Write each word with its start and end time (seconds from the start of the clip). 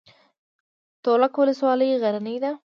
تولک 1.03 1.33
ولسوالۍ 1.39 1.89
غرنۍ 2.01 2.37
ده؟ 2.43 2.51